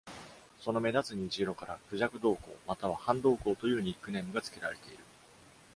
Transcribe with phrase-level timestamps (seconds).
[0.59, 5.03] その目立つ虹色から、「クジャク銅鉱」または「斑銅鉱」というニックネームが付けられている。